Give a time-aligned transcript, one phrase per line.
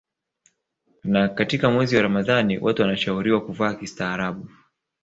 [1.03, 4.49] Na katika mwezi wa Ramadhani watu wanashauriwa kuvaa kistaarabu